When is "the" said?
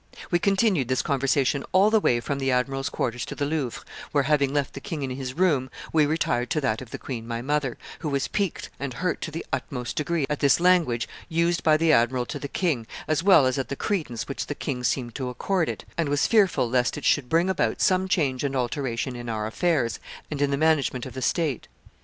1.91-1.99, 2.39-2.49, 3.35-3.45, 4.73-4.79, 6.89-6.97, 9.29-9.45, 11.77-11.93, 12.39-12.47, 13.69-13.75, 14.47-14.55, 20.49-20.57, 21.13-21.21